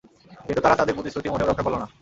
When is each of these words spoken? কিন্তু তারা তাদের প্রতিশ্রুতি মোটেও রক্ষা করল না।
কিন্তু 0.45 0.61
তারা 0.61 0.75
তাদের 0.75 0.95
প্রতিশ্রুতি 0.95 1.27
মোটেও 1.29 1.49
রক্ষা 1.49 1.65
করল 1.65 1.75
না। 1.75 1.87